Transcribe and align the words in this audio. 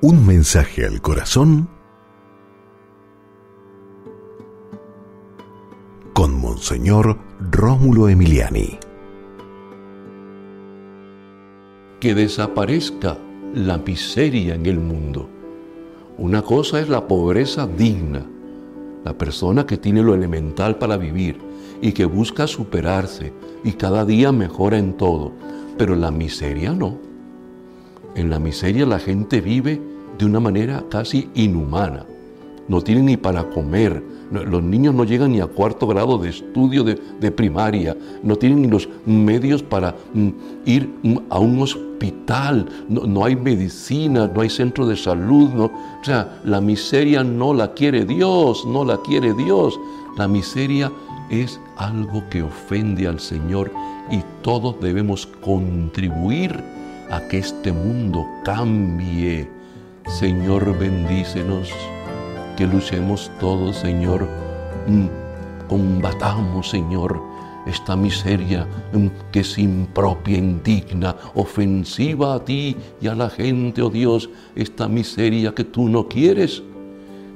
Un 0.00 0.24
mensaje 0.24 0.86
al 0.86 1.02
corazón 1.02 1.68
con 6.12 6.40
Monseñor 6.40 7.18
Rómulo 7.50 8.08
Emiliani. 8.08 8.78
Que 11.98 12.14
desaparezca 12.14 13.18
la 13.52 13.78
miseria 13.78 14.54
en 14.54 14.66
el 14.66 14.78
mundo. 14.78 15.28
Una 16.16 16.42
cosa 16.42 16.78
es 16.80 16.88
la 16.88 17.08
pobreza 17.08 17.66
digna, 17.66 18.24
la 19.04 19.18
persona 19.18 19.66
que 19.66 19.78
tiene 19.78 20.04
lo 20.04 20.14
elemental 20.14 20.78
para 20.78 20.96
vivir 20.96 21.40
y 21.82 21.90
que 21.90 22.04
busca 22.04 22.46
superarse 22.46 23.32
y 23.64 23.72
cada 23.72 24.04
día 24.04 24.30
mejora 24.30 24.78
en 24.78 24.96
todo, 24.96 25.32
pero 25.76 25.96
la 25.96 26.12
miseria 26.12 26.72
no. 26.72 27.07
En 28.14 28.30
la 28.30 28.38
miseria 28.38 28.86
la 28.86 28.98
gente 28.98 29.40
vive 29.40 29.80
de 30.18 30.24
una 30.24 30.40
manera 30.40 30.84
casi 30.90 31.28
inhumana. 31.34 32.04
No 32.68 32.82
tienen 32.82 33.06
ni 33.06 33.16
para 33.16 33.48
comer. 33.48 34.02
Los 34.30 34.62
niños 34.62 34.94
no 34.94 35.04
llegan 35.04 35.32
ni 35.32 35.40
a 35.40 35.46
cuarto 35.46 35.86
grado 35.86 36.18
de 36.18 36.28
estudio 36.28 36.84
de, 36.84 37.30
primaria. 37.30 37.96
No 38.22 38.36
tienen 38.36 38.62
ni 38.62 38.68
los 38.68 38.88
medios 39.06 39.62
para 39.62 39.96
mm, 40.12 40.28
ir 40.66 40.90
mm, 41.02 41.16
a 41.30 41.38
un 41.38 41.62
hospital. 41.62 42.68
No, 42.88 43.24
hay 43.24 43.36
medicina, 43.36 44.30
no 44.32 44.42
hay 44.42 44.50
centro 44.50 44.86
de 44.86 44.96
salud. 44.96 45.48
O 45.58 45.70
sea, 46.02 46.40
la 46.44 46.60
miseria 46.60 47.24
no 47.24 47.54
la 47.54 47.72
quiere 47.72 48.04
Dios, 48.04 48.66
no 48.66 48.84
la 48.84 49.00
quiere 49.00 49.32
Dios. 49.32 49.80
La 50.18 50.28
miseria 50.28 50.92
es 51.30 51.58
algo 51.78 52.22
que 52.28 52.42
ofende 52.42 53.06
al 53.06 53.20
Señor 53.20 53.70
y 54.10 54.22
todos 54.42 54.78
debemos 54.80 55.26
contribuir 55.26 56.62
a 57.10 57.20
que 57.28 57.38
este 57.38 57.72
mundo 57.72 58.26
cambie. 58.44 59.48
Señor, 60.06 60.78
bendícenos, 60.78 61.72
que 62.56 62.66
luchemos 62.66 63.30
todos, 63.40 63.76
Señor, 63.76 64.28
mm, 64.86 65.06
combatamos, 65.68 66.70
Señor, 66.70 67.20
esta 67.66 67.94
miseria 67.94 68.66
mm, 68.92 69.06
que 69.30 69.40
es 69.40 69.58
impropia, 69.58 70.38
indigna, 70.38 71.14
ofensiva 71.34 72.34
a 72.34 72.44
ti 72.44 72.76
y 73.00 73.08
a 73.08 73.14
la 73.14 73.28
gente, 73.28 73.82
oh 73.82 73.90
Dios, 73.90 74.30
esta 74.56 74.88
miseria 74.88 75.54
que 75.54 75.64
tú 75.64 75.88
no 75.88 76.08
quieres, 76.08 76.62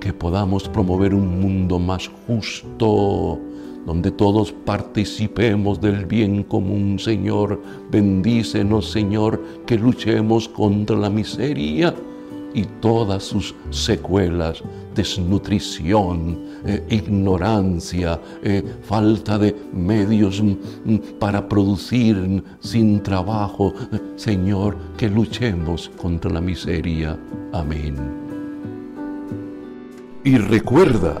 que 0.00 0.12
podamos 0.12 0.68
promover 0.68 1.14
un 1.14 1.40
mundo 1.40 1.78
más 1.78 2.10
justo, 2.26 3.38
donde 3.86 4.10
todos 4.10 4.52
participemos 4.52 5.80
del 5.80 6.06
bien 6.06 6.42
común, 6.42 6.98
Señor. 6.98 7.60
Bendícenos, 7.90 8.90
Señor, 8.90 9.42
que 9.66 9.76
luchemos 9.76 10.48
contra 10.48 10.96
la 10.96 11.10
miseria 11.10 11.94
y 12.54 12.64
todas 12.80 13.24
sus 13.24 13.54
secuelas, 13.70 14.62
desnutrición, 14.94 16.38
eh, 16.64 16.82
ignorancia, 16.88 18.20
eh, 18.42 18.62
falta 18.82 19.36
de 19.38 19.54
medios 19.72 20.40
mm, 20.40 20.54
mm, 20.84 20.98
para 21.18 21.46
producir 21.48 22.42
sin 22.60 23.02
trabajo. 23.02 23.74
Señor, 24.16 24.76
que 24.96 25.10
luchemos 25.10 25.90
contra 26.00 26.30
la 26.30 26.40
miseria. 26.40 27.18
Amén. 27.52 27.96
Y 30.22 30.38
recuerda, 30.38 31.20